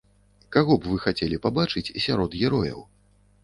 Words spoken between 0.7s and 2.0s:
б вы хацелі пабачыць